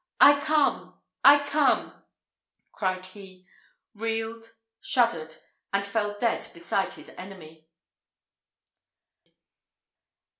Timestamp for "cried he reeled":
2.71-4.55